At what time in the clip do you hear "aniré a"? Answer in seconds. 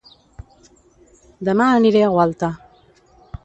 1.77-2.11